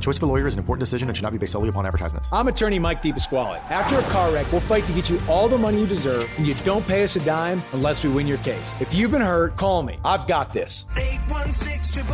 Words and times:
choice 0.00 0.16
of 0.16 0.22
a 0.22 0.26
lawyer 0.26 0.46
is 0.46 0.54
an 0.54 0.58
important 0.58 0.80
decision 0.80 1.08
and 1.08 1.16
should 1.16 1.22
not 1.22 1.32
be 1.32 1.38
based 1.38 1.52
solely 1.52 1.68
upon 1.68 1.86
advertisements. 1.86 2.28
I'm 2.32 2.48
attorney 2.48 2.78
Mike 2.78 3.02
DePasquale. 3.02 3.58
After 3.70 3.98
a 3.98 4.02
car 4.10 4.32
wreck, 4.32 4.50
we'll 4.52 4.60
fight 4.62 4.84
to 4.84 4.92
get 4.92 5.08
you 5.08 5.20
all 5.28 5.48
the 5.48 5.58
money 5.58 5.80
you 5.80 5.86
deserve, 5.86 6.30
and 6.38 6.46
you 6.46 6.54
don't 6.54 6.86
pay 6.86 7.04
us 7.04 7.16
a 7.16 7.20
dime 7.20 7.62
unless 7.72 8.02
we 8.02 8.10
win 8.10 8.26
your 8.26 8.38
case. 8.38 8.74
If 8.80 8.94
you've 8.94 9.10
been 9.10 9.20
hurt, 9.20 9.56
call 9.56 9.82
me. 9.82 9.98
I've 10.04 10.26
got 10.26 10.52
this. 10.52 10.84
816 10.96 12.04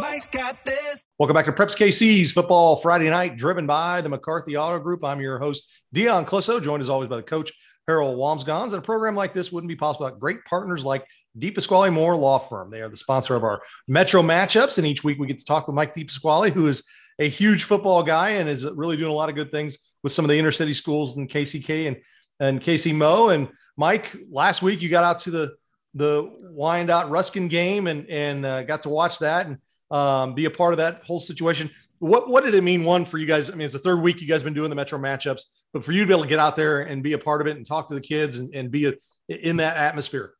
Mike's 0.00 0.28
got 0.28 0.64
this. 0.64 1.06
Welcome 1.18 1.34
back 1.34 1.44
to 1.44 1.52
Preps 1.52 1.76
KC's 1.76 2.32
Football 2.32 2.76
Friday 2.76 3.10
Night, 3.10 3.36
driven 3.36 3.66
by 3.66 4.00
the 4.00 4.08
McCarthy 4.08 4.56
Auto 4.56 4.78
Group. 4.78 5.04
I'm 5.04 5.20
your 5.20 5.38
host, 5.38 5.64
Dion 5.92 6.24
Clisso, 6.24 6.62
joined 6.62 6.80
as 6.80 6.88
always 6.88 7.08
by 7.08 7.16
the 7.16 7.22
coach, 7.22 7.52
Harold 7.86 8.18
Wamsgons. 8.18 8.66
And 8.66 8.74
a 8.74 8.82
program 8.82 9.14
like 9.14 9.32
this 9.32 9.52
wouldn't 9.52 9.68
be 9.68 9.76
possible 9.76 10.06
without 10.06 10.20
great 10.20 10.44
partners 10.44 10.84
like 10.84 11.06
DePasquale 11.38 11.92
Moore 11.92 12.16
Law 12.16 12.38
Firm. 12.38 12.70
They 12.70 12.82
are 12.82 12.88
the 12.88 12.96
sponsor 12.96 13.34
of 13.34 13.44
our 13.44 13.62
Metro 13.86 14.22
matchups. 14.22 14.78
And 14.78 14.86
each 14.86 15.04
week 15.04 15.18
we 15.18 15.26
get 15.26 15.38
to 15.38 15.44
talk 15.44 15.66
with 15.66 15.74
Mike 15.74 15.94
DePasquale, 15.94 16.50
who 16.50 16.66
is 16.66 16.82
a 17.18 17.28
huge 17.28 17.64
football 17.64 18.02
guy 18.02 18.30
and 18.30 18.48
is 18.48 18.64
really 18.64 18.96
doing 18.96 19.10
a 19.10 19.14
lot 19.14 19.28
of 19.28 19.34
good 19.34 19.50
things 19.50 19.78
with 20.02 20.12
some 20.12 20.24
of 20.24 20.28
the 20.28 20.38
inner 20.38 20.52
city 20.52 20.72
schools 20.72 21.16
in 21.16 21.26
KCK 21.26 21.88
and, 21.88 21.96
and 22.40 22.60
KC 22.60 22.94
Mo. 22.94 23.28
And 23.28 23.48
Mike, 23.76 24.16
last 24.30 24.62
week 24.62 24.82
you 24.82 24.88
got 24.88 25.04
out 25.04 25.18
to 25.20 25.30
the 25.30 25.56
the 25.94 26.30
Wyandotte 26.50 27.08
Ruskin 27.08 27.48
game 27.48 27.86
and 27.86 28.08
and 28.10 28.44
uh, 28.44 28.62
got 28.64 28.82
to 28.82 28.90
watch 28.90 29.18
that 29.20 29.46
and 29.46 29.56
um, 29.90 30.34
be 30.34 30.44
a 30.44 30.50
part 30.50 30.72
of 30.72 30.78
that 30.78 31.04
whole 31.04 31.20
situation. 31.20 31.70
What 31.98 32.28
what 32.28 32.44
did 32.44 32.54
it 32.54 32.62
mean? 32.62 32.84
One 32.84 33.04
for 33.04 33.18
you 33.18 33.26
guys. 33.26 33.50
I 33.50 33.54
mean, 33.54 33.64
it's 33.64 33.72
the 33.72 33.78
third 33.78 34.00
week 34.02 34.20
you 34.20 34.28
guys 34.28 34.42
been 34.42 34.54
doing 34.54 34.70
the 34.70 34.76
Metro 34.76 34.98
matchups, 34.98 35.42
but 35.72 35.84
for 35.84 35.92
you 35.92 36.00
to 36.02 36.06
be 36.06 36.12
able 36.12 36.24
to 36.24 36.28
get 36.28 36.38
out 36.38 36.56
there 36.56 36.82
and 36.82 37.02
be 37.02 37.14
a 37.14 37.18
part 37.18 37.40
of 37.40 37.46
it 37.46 37.56
and 37.56 37.66
talk 37.66 37.88
to 37.88 37.94
the 37.94 38.00
kids 38.00 38.38
and, 38.38 38.54
and 38.54 38.70
be 38.70 38.86
a, 38.86 38.94
in 39.28 39.56
that 39.56 39.76
atmosphere. 39.76 40.34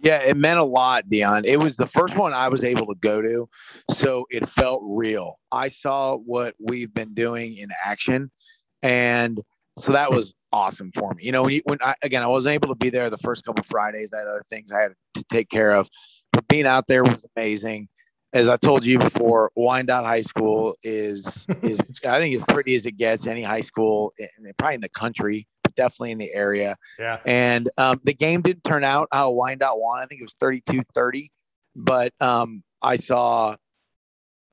Yeah, 0.00 0.22
it 0.22 0.36
meant 0.36 0.60
a 0.60 0.64
lot, 0.64 1.08
Dion. 1.08 1.44
It 1.44 1.62
was 1.62 1.74
the 1.74 1.86
first 1.86 2.16
one 2.16 2.32
I 2.32 2.48
was 2.48 2.62
able 2.62 2.86
to 2.86 2.94
go 3.00 3.20
to, 3.20 3.48
so 3.90 4.26
it 4.30 4.48
felt 4.48 4.82
real. 4.84 5.38
I 5.52 5.68
saw 5.68 6.16
what 6.16 6.54
we've 6.60 6.92
been 6.92 7.14
doing 7.14 7.56
in 7.56 7.68
action, 7.84 8.30
and 8.80 9.40
so 9.80 9.92
that 9.92 10.12
was 10.12 10.34
awesome 10.52 10.92
for 10.96 11.14
me. 11.14 11.24
You 11.24 11.32
know, 11.32 11.42
when, 11.42 11.54
you, 11.54 11.62
when 11.64 11.78
I, 11.82 11.94
again, 12.02 12.22
I 12.22 12.28
wasn't 12.28 12.54
able 12.54 12.68
to 12.68 12.76
be 12.76 12.90
there 12.90 13.10
the 13.10 13.18
first 13.18 13.44
couple 13.44 13.62
Fridays. 13.64 14.12
I 14.12 14.18
had 14.18 14.28
other 14.28 14.44
things 14.48 14.70
I 14.70 14.82
had 14.82 14.92
to 15.14 15.24
take 15.30 15.48
care 15.50 15.74
of, 15.74 15.88
but 16.32 16.46
being 16.46 16.66
out 16.66 16.86
there 16.86 17.02
was 17.02 17.24
amazing 17.36 17.88
as 18.32 18.48
I 18.48 18.56
told 18.56 18.84
you 18.84 18.98
before, 18.98 19.50
Wyandotte 19.56 20.04
High 20.04 20.20
School 20.20 20.74
is 20.82 21.26
is 21.62 21.80
I 22.06 22.18
think 22.18 22.34
as 22.34 22.42
pretty 22.42 22.74
as 22.74 22.84
it 22.84 22.92
gets. 22.92 23.26
Any 23.26 23.42
high 23.42 23.62
school, 23.62 24.12
probably 24.58 24.74
in 24.76 24.80
the 24.80 24.88
country, 24.88 25.46
but 25.62 25.74
definitely 25.74 26.12
in 26.12 26.18
the 26.18 26.32
area. 26.34 26.76
Yeah. 26.98 27.20
And 27.24 27.70
um, 27.78 28.00
the 28.04 28.14
game 28.14 28.42
didn't 28.42 28.64
turn 28.64 28.84
out 28.84 29.08
how 29.12 29.30
Wyandotte 29.30 29.78
won. 29.78 30.00
I 30.00 30.06
think 30.06 30.20
it 30.20 30.24
was 30.24 30.34
32-30. 30.42 31.30
But 31.74 32.12
um, 32.20 32.64
I 32.82 32.96
saw 32.96 33.56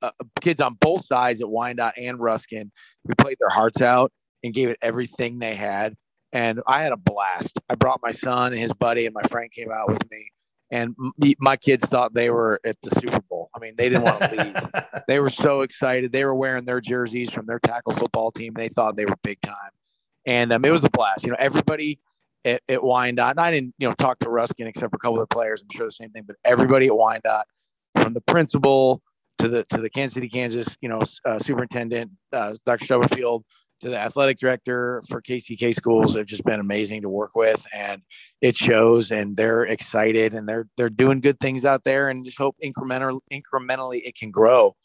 uh, 0.02 0.12
kids 0.42 0.62
on 0.62 0.78
both 0.80 1.06
sides 1.06 1.42
at 1.42 1.50
Wyandotte 1.50 1.98
and 1.98 2.20
Ruskin 2.20 2.72
who 3.06 3.16
played 3.16 3.38
their 3.40 3.50
hearts 3.50 3.82
out 3.82 4.12
and 4.44 4.54
gave 4.54 4.70
it 4.70 4.78
everything 4.82 5.40
they 5.40 5.56
had. 5.56 5.96
And 6.32 6.62
I 6.68 6.84
had 6.84 6.92
a 6.92 6.98
blast. 6.98 7.60
I 7.70 7.76
brought 7.76 8.02
my 8.04 8.12
son 8.12 8.52
and 8.52 8.62
his 8.62 8.74
buddy, 8.74 9.06
and 9.06 9.14
my 9.14 9.24
friend 9.24 9.50
came 9.52 9.72
out 9.72 9.90
with 9.90 10.10
me 10.12 10.32
and 10.72 10.96
my 11.40 11.58
kids 11.58 11.88
thought 11.88 12.14
they 12.14 12.30
were 12.30 12.60
at 12.66 12.76
the 12.82 13.00
Super 13.00 13.22
Bowl. 13.22 13.50
I 13.56 13.60
mean, 13.60 13.76
they 13.78 13.90
didn't 13.90 14.04
want 14.04 14.20
to 14.20 14.32
leave. 14.32 14.94
they 15.08 15.20
were 15.20 15.30
so 15.30 15.62
excited. 15.62 16.12
They 16.12 16.26
were 16.26 16.36
wearing 16.36 16.66
their 16.66 16.82
jerseys 16.82 17.30
from 17.30 17.46
their 17.46 17.60
tackle 17.60 17.94
football 17.94 18.32
team. 18.32 18.54
They 18.56 18.70
thought 18.70 18.98
they 18.98 19.06
were 19.06 19.18
big 19.24 19.42
time, 19.42 19.72
and 20.26 20.52
um, 20.52 20.66
it 20.66 20.72
was 20.72 20.84
a 20.84 20.90
blast. 20.90 21.24
You 21.24 21.32
know, 21.32 21.38
everybody 21.40 22.00
at, 22.46 22.62
at 22.70 22.84
Wyandotte. 22.84 23.32
And 23.32 23.40
I 23.40 23.52
didn't, 23.52 23.74
you 23.80 23.90
know, 23.90 23.96
talk 23.96 24.20
to 24.20 24.30
Ruskin 24.30 24.68
except 24.68 24.92
for 24.92 24.96
a 24.96 25.00
couple 25.00 25.20
of 25.20 25.28
players. 25.30 25.62
I'm 25.62 25.76
sure 25.76 25.88
the 25.88 25.92
same 25.92 26.12
thing, 26.12 26.24
but 26.26 26.38
everybody 26.46 26.88
at 26.88 26.96
Wyandotte, 26.96 27.48
from 28.00 28.14
the 28.14 28.22
principal 28.22 29.02
to 29.40 29.48
the 29.48 29.64
to 29.66 29.78
the 29.78 29.90
Kansas 29.90 30.14
City, 30.14 30.30
Kansas, 30.30 30.78
you 30.82 30.88
know, 30.88 31.02
uh, 31.26 31.40
superintendent, 31.40 32.12
uh, 32.32 32.56
Dr. 32.66 32.86
Stubblefield, 32.86 33.44
to 33.82 33.90
the 33.90 34.00
athletic 34.00 34.38
director 34.38 35.02
for 35.10 35.22
KCK 35.22 35.74
schools 35.74 36.16
have 36.16 36.26
just 36.26 36.44
been 36.44 36.60
amazing 36.60 37.02
to 37.02 37.10
work 37.10 37.36
with 37.36 37.66
and 37.74 38.02
it 38.42 38.56
shows 38.56 39.12
and 39.12 39.36
they're 39.36 39.64
excited 39.64 40.34
and 40.34 40.48
they're 40.48 40.68
they're 40.78 40.90
doing 40.90 41.20
good 41.20 41.40
things 41.40 41.66
out 41.66 41.84
there 41.84 42.10
and 42.10 42.26
just 42.26 42.38
hope 42.38 42.56
incremental 42.64 43.20
incrementally 43.32 44.02
it 44.06 44.16
can 44.16 44.32
grow 44.32 44.76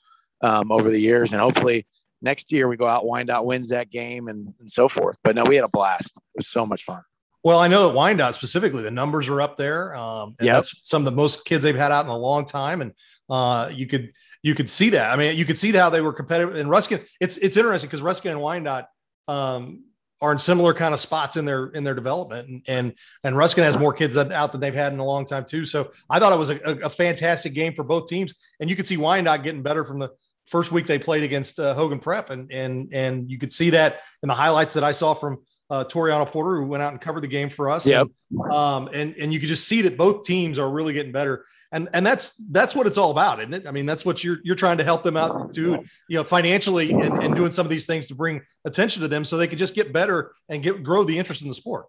um, 0.42 0.72
over 0.72 0.90
the 0.90 1.00
years 1.00 1.32
and 1.32 1.40
hopefully 1.40 1.86
next 2.22 2.50
year 2.50 2.68
we 2.68 2.76
go 2.76 2.86
out 2.86 3.06
Wyandotte 3.06 3.44
wins 3.44 3.68
that 3.68 3.90
game 3.90 4.28
and, 4.28 4.52
and 4.58 4.70
so 4.70 4.88
forth 4.88 5.16
but 5.22 5.36
no 5.36 5.44
we 5.44 5.56
had 5.56 5.64
a 5.64 5.68
blast 5.68 6.10
it 6.16 6.38
was 6.38 6.48
so 6.48 6.66
much 6.66 6.84
fun 6.84 7.02
well, 7.42 7.58
I 7.58 7.68
know 7.68 7.88
that 7.88 7.94
Wyandotte 7.94 8.34
specifically, 8.34 8.82
the 8.82 8.90
numbers 8.90 9.28
are 9.28 9.40
up 9.40 9.56
there. 9.56 9.94
Um, 9.94 10.34
and 10.38 10.46
yep. 10.46 10.56
that's 10.56 10.88
some 10.88 11.00
of 11.00 11.04
the 11.06 11.16
most 11.16 11.46
kids 11.46 11.62
they've 11.62 11.74
had 11.74 11.90
out 11.90 12.04
in 12.04 12.10
a 12.10 12.16
long 12.16 12.44
time. 12.44 12.82
And 12.82 12.92
uh, 13.30 13.70
you 13.72 13.86
could 13.86 14.12
you 14.42 14.54
could 14.54 14.68
see 14.68 14.90
that. 14.90 15.12
I 15.12 15.16
mean, 15.16 15.36
you 15.36 15.44
could 15.44 15.58
see 15.58 15.72
how 15.72 15.90
they 15.90 16.00
were 16.00 16.12
competitive. 16.12 16.56
And 16.56 16.70
Ruskin, 16.70 17.00
it's 17.20 17.36
it's 17.38 17.56
interesting 17.56 17.88
because 17.88 18.02
Ruskin 18.02 18.32
and 18.32 18.40
Wyandotte 18.40 18.86
um, 19.28 19.84
are 20.20 20.32
in 20.32 20.38
similar 20.38 20.74
kind 20.74 20.94
of 20.94 21.00
spots 21.00 21.36
in 21.36 21.44
their 21.44 21.66
in 21.68 21.84
their 21.84 21.94
development, 21.94 22.48
and 22.48 22.62
and, 22.68 22.94
and 23.24 23.36
Ruskin 23.36 23.64
has 23.64 23.78
more 23.78 23.92
kids 23.92 24.16
out 24.16 24.52
than 24.52 24.60
they've 24.60 24.74
had 24.74 24.92
in 24.92 24.98
a 24.98 25.04
long 25.04 25.24
time 25.24 25.44
too. 25.44 25.64
So 25.64 25.92
I 26.08 26.18
thought 26.18 26.32
it 26.32 26.38
was 26.38 26.50
a, 26.50 26.58
a 26.84 26.90
fantastic 26.90 27.54
game 27.54 27.74
for 27.74 27.84
both 27.84 28.06
teams, 28.06 28.34
and 28.60 28.70
you 28.70 28.76
could 28.76 28.86
see 28.86 28.96
Wyandotte 28.96 29.42
getting 29.42 29.62
better 29.62 29.84
from 29.84 29.98
the 29.98 30.10
first 30.46 30.72
week 30.72 30.86
they 30.86 30.98
played 30.98 31.22
against 31.22 31.60
uh, 31.60 31.74
Hogan 31.74 32.00
Prep, 32.00 32.30
and 32.30 32.50
and 32.50 32.92
and 32.92 33.30
you 33.30 33.38
could 33.38 33.52
see 33.52 33.70
that 33.70 34.00
in 34.22 34.28
the 34.28 34.34
highlights 34.34 34.74
that 34.74 34.84
I 34.84 34.92
saw 34.92 35.14
from 35.14 35.42
uh, 35.70 35.84
Toriano 35.84 36.26
Porter, 36.26 36.56
who 36.56 36.66
went 36.66 36.82
out 36.82 36.92
and 36.92 37.00
covered 37.00 37.22
the 37.22 37.28
game 37.28 37.48
for 37.48 37.70
us. 37.70 37.86
Yep. 37.86 38.08
And, 38.30 38.52
um, 38.52 38.88
and 38.92 39.14
and 39.16 39.32
you 39.32 39.40
could 39.40 39.48
just 39.48 39.66
see 39.66 39.82
that 39.82 39.96
both 39.96 40.24
teams 40.24 40.58
are 40.58 40.68
really 40.68 40.92
getting 40.92 41.12
better 41.12 41.44
and 41.72 41.88
and 41.92 42.04
that's 42.04 42.36
that's 42.50 42.74
what 42.74 42.86
it's 42.86 42.98
all 42.98 43.10
about, 43.10 43.40
isn't 43.40 43.54
it? 43.54 43.66
I 43.66 43.70
mean, 43.70 43.86
that's 43.86 44.04
what 44.04 44.24
you're 44.24 44.38
you're 44.42 44.56
trying 44.56 44.78
to 44.78 44.84
help 44.84 45.02
them 45.02 45.16
out 45.16 45.54
to, 45.54 45.84
you 46.08 46.16
know, 46.16 46.24
financially 46.24 46.90
and, 46.90 47.22
and 47.22 47.36
doing 47.36 47.52
some 47.52 47.64
of 47.64 47.70
these 47.70 47.86
things 47.86 48.08
to 48.08 48.14
bring 48.14 48.42
attention 48.64 49.02
to 49.02 49.08
them 49.08 49.24
so 49.24 49.36
they 49.36 49.46
can 49.46 49.58
just 49.58 49.74
get 49.74 49.92
better 49.92 50.32
and 50.48 50.62
get 50.62 50.82
grow 50.82 51.04
the 51.04 51.16
interest 51.16 51.42
in 51.42 51.48
the 51.48 51.54
sport. 51.54 51.86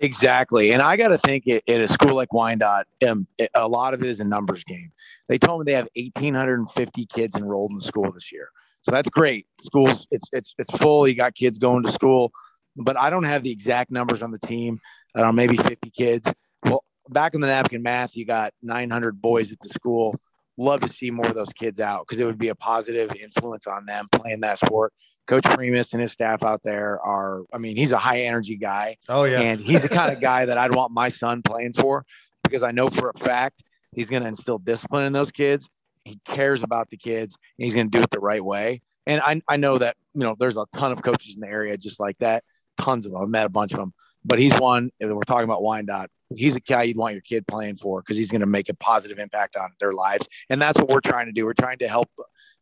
Exactly. 0.00 0.72
And 0.72 0.80
I 0.80 0.96
got 0.96 1.08
to 1.08 1.18
think 1.18 1.48
at, 1.48 1.68
at, 1.68 1.80
a 1.80 1.88
school 1.88 2.14
like 2.14 2.32
Wyandotte, 2.32 2.86
um, 3.06 3.26
a 3.52 3.66
lot 3.66 3.94
of 3.94 4.02
it 4.02 4.06
is 4.06 4.20
a 4.20 4.24
numbers 4.24 4.62
game. 4.62 4.92
They 5.28 5.38
told 5.38 5.60
me 5.60 5.64
they 5.64 5.76
have 5.76 5.88
1,850 5.96 7.06
kids 7.06 7.34
enrolled 7.34 7.72
in 7.72 7.76
the 7.76 7.82
school 7.82 8.10
this 8.12 8.30
year. 8.30 8.48
So 8.82 8.92
that's 8.92 9.08
great. 9.08 9.48
Schools, 9.60 10.06
it's, 10.12 10.24
it's, 10.30 10.54
it's 10.56 10.70
full. 10.78 11.08
You 11.08 11.16
got 11.16 11.34
kids 11.34 11.58
going 11.58 11.82
to 11.82 11.90
school, 11.90 12.30
but 12.78 12.98
I 12.98 13.10
don't 13.10 13.24
have 13.24 13.42
the 13.42 13.50
exact 13.50 13.90
numbers 13.90 14.22
on 14.22 14.30
the 14.30 14.38
team. 14.38 14.78
I 15.14 15.20
don't 15.20 15.28
know, 15.28 15.32
maybe 15.32 15.56
50 15.56 15.90
kids. 15.90 16.32
Well, 16.64 16.84
back 17.10 17.34
in 17.34 17.40
the 17.40 17.46
napkin 17.46 17.82
math, 17.82 18.16
you 18.16 18.24
got 18.24 18.52
900 18.62 19.20
boys 19.20 19.50
at 19.52 19.58
the 19.60 19.68
school. 19.68 20.18
Love 20.56 20.80
to 20.80 20.92
see 20.92 21.10
more 21.10 21.26
of 21.26 21.34
those 21.34 21.52
kids 21.52 21.80
out 21.80 22.06
because 22.06 22.20
it 22.20 22.24
would 22.24 22.38
be 22.38 22.48
a 22.48 22.54
positive 22.54 23.12
influence 23.14 23.66
on 23.66 23.86
them 23.86 24.06
playing 24.12 24.40
that 24.40 24.58
sport. 24.58 24.92
Coach 25.26 25.44
Primus 25.44 25.92
and 25.92 26.00
his 26.00 26.10
staff 26.10 26.42
out 26.42 26.62
there 26.64 26.98
are, 27.00 27.42
I 27.52 27.58
mean, 27.58 27.76
he's 27.76 27.90
a 27.90 27.98
high 27.98 28.22
energy 28.22 28.56
guy. 28.56 28.96
Oh, 29.08 29.24
yeah. 29.24 29.40
And 29.40 29.60
he's 29.60 29.82
the 29.82 29.88
kind 29.88 30.10
of 30.10 30.20
guy 30.20 30.46
that 30.46 30.56
I'd 30.56 30.74
want 30.74 30.92
my 30.92 31.10
son 31.10 31.42
playing 31.42 31.74
for 31.74 32.04
because 32.44 32.62
I 32.62 32.70
know 32.70 32.88
for 32.88 33.10
a 33.10 33.18
fact 33.18 33.62
he's 33.92 34.06
going 34.06 34.22
to 34.22 34.28
instill 34.28 34.58
discipline 34.58 35.04
in 35.04 35.12
those 35.12 35.30
kids. 35.30 35.68
He 36.04 36.18
cares 36.24 36.62
about 36.62 36.88
the 36.88 36.96
kids 36.96 37.36
and 37.58 37.64
he's 37.64 37.74
going 37.74 37.90
to 37.90 37.98
do 37.98 38.02
it 38.02 38.10
the 38.10 38.20
right 38.20 38.42
way. 38.42 38.80
And 39.06 39.20
I, 39.20 39.42
I 39.46 39.56
know 39.58 39.78
that, 39.78 39.96
you 40.14 40.22
know, 40.22 40.34
there's 40.38 40.56
a 40.56 40.64
ton 40.74 40.92
of 40.92 41.02
coaches 41.02 41.34
in 41.34 41.40
the 41.40 41.48
area 41.48 41.76
just 41.76 42.00
like 42.00 42.16
that. 42.18 42.42
Tons 42.80 43.04
of 43.04 43.12
them. 43.12 43.22
I've 43.22 43.28
met 43.28 43.46
a 43.46 43.50
bunch 43.50 43.72
of 43.72 43.78
them, 43.78 43.92
but 44.24 44.38
he's 44.38 44.54
one. 44.58 44.90
We're 45.00 45.20
talking 45.20 45.44
about 45.44 45.62
Wyandotte 45.62 46.10
he's 46.34 46.54
a 46.54 46.60
guy 46.60 46.84
you'd 46.84 46.96
want 46.96 47.14
your 47.14 47.22
kid 47.22 47.46
playing 47.46 47.76
for 47.76 48.00
because 48.00 48.16
he's 48.16 48.28
going 48.28 48.40
to 48.40 48.46
make 48.46 48.68
a 48.68 48.74
positive 48.74 49.18
impact 49.18 49.56
on 49.56 49.70
their 49.80 49.92
lives 49.92 50.26
and 50.50 50.60
that's 50.60 50.78
what 50.78 50.88
we're 50.88 51.00
trying 51.00 51.26
to 51.26 51.32
do 51.32 51.44
we're 51.44 51.54
trying 51.54 51.78
to 51.78 51.88
help 51.88 52.10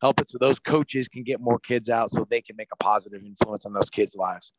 help 0.01 0.19
it 0.21 0.29
so 0.29 0.37
those 0.37 0.59
coaches 0.59 1.07
can 1.07 1.23
get 1.23 1.41
more 1.41 1.59
kids 1.59 1.89
out 1.89 2.11
so 2.11 2.25
they 2.29 2.41
can 2.41 2.55
make 2.55 2.69
a 2.71 2.77
positive 2.77 3.23
influence 3.23 3.65
on 3.65 3.73
those 3.73 3.89
kids 3.89 4.15
lives 4.15 4.53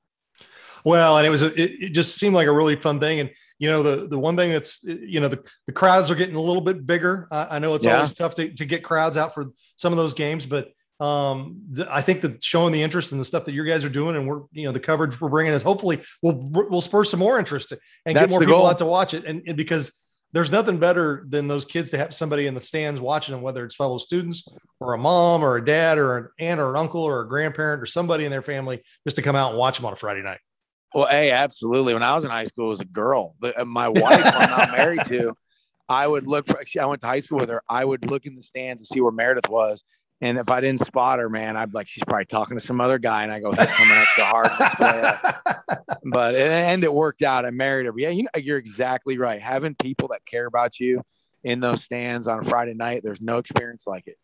well 0.84 1.19
and 1.19 1.26
it 1.26 1.30
was 1.30 1.42
a, 1.42 1.46
it, 1.60 1.82
it 1.82 1.92
just 1.92 2.16
seemed 2.16 2.34
like 2.34 2.46
a 2.46 2.52
really 2.52 2.76
fun 2.76 3.00
thing 3.00 3.20
and 3.20 3.30
you 3.58 3.69
know 3.69 3.82
the 3.82 4.06
the 4.08 4.19
one 4.19 4.36
thing 4.36 4.52
that's 4.52 4.84
you 4.84 5.20
know 5.20 5.28
the, 5.28 5.42
the 5.66 5.72
crowds 5.72 6.10
are 6.10 6.14
getting 6.14 6.36
a 6.36 6.40
little 6.40 6.62
bit 6.62 6.86
bigger 6.86 7.26
i, 7.32 7.56
I 7.56 7.58
know 7.58 7.75
it's 7.75 7.84
yeah. 7.84 7.96
always 7.96 8.14
tough 8.14 8.34
to, 8.34 8.52
to 8.52 8.64
get 8.64 8.84
crowds 8.84 9.16
out 9.16 9.34
for 9.34 9.46
some 9.76 9.92
of 9.92 9.96
those 9.96 10.14
games 10.14 10.46
but 10.46 10.72
um, 11.00 11.62
I 11.88 12.02
think 12.02 12.22
that 12.22 12.43
showing 12.43 12.72
the 12.72 12.82
interest 12.82 13.12
in 13.12 13.19
the 13.19 13.25
stuff 13.25 13.44
that 13.44 13.55
you 13.55 13.64
guys 13.64 13.84
are 13.84 13.88
doing 13.88 14.17
and 14.17 14.26
we're, 14.26 14.43
you 14.50 14.64
know, 14.64 14.72
the 14.72 14.81
coverage 14.81 15.20
we're 15.20 15.28
bringing 15.28 15.52
is 15.52 15.62
hopefully 15.62 16.00
will 16.22 16.50
will 16.50 16.81
spur 16.81 17.05
some 17.05 17.20
more 17.20 17.38
interest 17.38 17.72
and 18.05 18.17
That's 18.17 18.26
get 18.26 18.31
more 18.31 18.40
people 18.40 18.56
goal. 18.56 18.67
out 18.67 18.78
to 18.78 18.87
watch 18.87 19.14
it. 19.14 19.25
And, 19.25 19.43
and, 19.46 19.56
because 19.56 20.05
there's 20.32 20.50
nothing 20.50 20.78
better 20.78 21.25
than 21.28 21.46
those 21.46 21.64
kids 21.64 21.90
to 21.90 21.99
have 21.99 22.14
somebody 22.14 22.46
in 22.46 22.55
the 22.55 22.61
stands 22.61 23.00
watching 23.00 23.34
them, 23.34 23.43
whether 23.43 23.64
it's 23.64 23.76
fellow 23.76 23.99
students 23.99 24.46
or 24.81 24.94
a 24.94 24.99
mom 24.99 25.44
or 25.44 25.56
a 25.56 25.64
dad 25.64 25.99
or 25.99 26.19
an 26.19 26.28
aunt 26.40 26.61
or 26.61 26.70
an 26.70 26.76
uncle 26.76 27.02
or 27.02 27.20
a 27.20 27.28
grandparent 27.28 27.81
or 27.81 27.87
somebody 27.87 28.25
in 28.25 28.31
their 28.31 28.43
family 28.43 28.82
just 29.06 29.17
to 29.17 29.22
come 29.22 29.37
out 29.37 29.50
and 29.50 29.58
watch 29.58 29.78
them 29.78 29.87
on 29.87 29.93
a 29.93 29.96
Friday 29.96 30.22
night. 30.22 30.40
Well, 30.94 31.06
hey, 31.06 31.31
absolutely. 31.31 31.94
When 31.94 32.02
I 32.02 32.14
was 32.14 32.25
in 32.25 32.31
high 32.31 32.44
school, 32.44 32.72
as 32.72 32.81
a 32.81 32.84
girl, 32.84 33.37
uh, 33.43 33.64
my 33.64 33.88
wife, 33.88 34.22
I'm 34.25 34.50
not 34.50 34.72
married 34.72 35.05
to, 35.06 35.34
I 35.88 36.06
would 36.06 36.26
look 36.26 36.46
for. 36.46 36.62
I 36.81 36.87
went 36.87 37.02
to 37.02 37.08
high 37.08 37.20
school 37.20 37.38
with 37.38 37.49
her. 37.49 37.62
I 37.69 37.84
would 37.84 38.08
look 38.11 38.26
in 38.26 38.37
the 38.37 38.43
stands 38.43 38.82
to 38.82 38.87
see 38.87 39.00
where 39.00 39.12
Meredith 39.12 39.49
was, 39.49 39.82
and 40.20 40.38
if 40.38 40.50
I 40.50 40.61
didn't 40.61 40.85
spot 40.85 41.20
her, 41.20 41.29
man, 41.29 41.56
I'd 41.56 41.75
like, 41.75 41.87
she's 41.87 42.03
probably 42.05 42.25
talking 42.25 42.59
to 42.59 42.65
some 42.65 42.81
other 42.81 42.99
guy. 42.99 43.23
And 43.23 43.31
I 43.31 43.38
go, 43.38 43.53
hit 43.53 43.69
someone 43.69 43.99
extra 43.99 44.25
hard. 44.25 44.50
but, 46.05 46.35
and 46.35 46.82
it 46.82 46.93
worked 46.93 47.23
out. 47.23 47.44
I 47.44 47.50
married 47.50 47.87
her. 47.87 47.93
But 47.93 48.03
yeah, 48.03 48.11
you 48.11 48.25
know, 48.25 48.31
you're 48.37 48.59
exactly 48.59 49.17
right. 49.17 49.41
Having 49.41 49.76
people 49.76 50.09
that 50.09 50.26
care 50.26 50.47
about 50.47 50.81
you 50.81 51.03
in 51.44 51.61
those 51.61 51.85
stands 51.85 52.26
on 52.26 52.41
a 52.41 52.43
Friday 52.43 52.75
night, 52.75 53.03
there's 53.05 53.20
no 53.20 53.38
experience 53.38 53.87
like 53.87 54.09
it. 54.09 54.17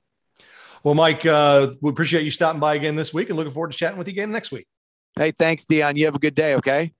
Well, 0.82 0.94
Mike, 0.94 1.24
uh, 1.24 1.72
we 1.80 1.90
appreciate 1.90 2.24
you 2.24 2.30
stopping 2.30 2.60
by 2.60 2.74
again 2.74 2.96
this 2.96 3.14
week 3.14 3.28
and 3.28 3.36
looking 3.36 3.52
forward 3.52 3.72
to 3.72 3.78
chatting 3.78 3.96
with 3.96 4.08
you 4.08 4.12
again 4.12 4.32
next 4.32 4.50
week. 4.50 4.66
Hey, 5.16 5.30
thanks, 5.30 5.64
Dion. 5.64 5.96
You 5.96 6.06
have 6.06 6.16
a 6.16 6.18
good 6.18 6.34
day. 6.34 6.56
Okay. 6.56 6.92